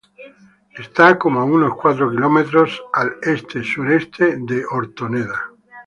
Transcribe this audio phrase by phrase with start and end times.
[0.83, 5.39] Está cerca de cuatro kilómetros al este-sureste de Hortoneda.